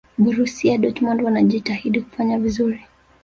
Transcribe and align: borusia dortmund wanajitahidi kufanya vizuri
borusia 0.17 0.77
dortmund 0.77 1.21
wanajitahidi 1.21 2.01
kufanya 2.01 2.39
vizuri 2.39 2.81